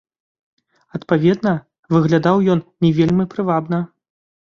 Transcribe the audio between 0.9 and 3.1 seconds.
Адпаведна, выглядаў ён не